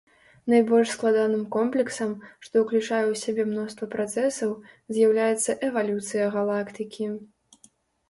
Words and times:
Найбольш 0.51 0.93
складаным 0.95 1.43
комплексам, 1.55 2.15
што 2.47 2.55
ўключае 2.65 3.03
ў 3.11 3.15
сябе 3.25 3.43
мноства 3.51 3.85
працэсаў, 3.95 4.59
з'яўляецца 4.97 5.59
эвалюцыя 5.71 6.25
галактыкі. 6.41 7.05